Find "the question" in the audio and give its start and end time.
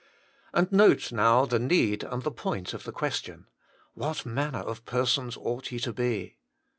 2.85-3.45